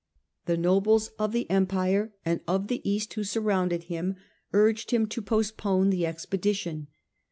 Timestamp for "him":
3.83-4.15, 4.89-5.05